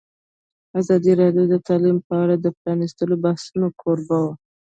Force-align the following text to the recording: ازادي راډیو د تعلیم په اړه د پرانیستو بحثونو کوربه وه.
ازادي 0.79 1.11
راډیو 1.21 1.45
د 1.49 1.55
تعلیم 1.67 1.97
په 2.07 2.13
اړه 2.23 2.35
د 2.39 2.47
پرانیستو 2.59 3.03
بحثونو 3.23 3.67
کوربه 3.81 4.17
وه. 4.23 4.33